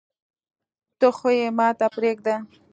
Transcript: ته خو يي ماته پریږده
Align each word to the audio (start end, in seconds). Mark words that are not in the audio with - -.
ته 0.99 1.07
خو 1.17 1.29
يي 1.39 1.47
ماته 1.57 1.85
پریږده 1.95 2.35